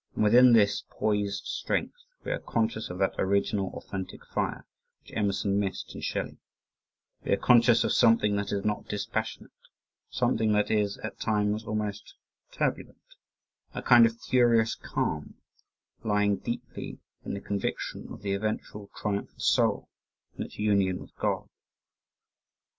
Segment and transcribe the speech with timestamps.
[0.15, 1.93] And within this poised strength,
[2.23, 4.65] we are conscious of that "original authentic fire"
[4.99, 6.39] which Emerson missed in Shelley
[7.23, 9.51] we are conscious of something that is not dispassionate,
[10.09, 12.15] something that is at times almost
[12.51, 12.97] turbulent
[13.75, 15.35] a kind of furious calm
[16.03, 19.87] lying deeply in the conviction of the eventual triumph of the soul
[20.35, 21.47] and its union with God!